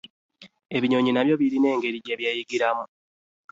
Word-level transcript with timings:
Ebinyonyi 0.75 1.11
n'abyo 1.13 1.35
birina 1.41 1.67
engeri 1.73 1.97
gy'ebyeyiggiramu 2.05 2.83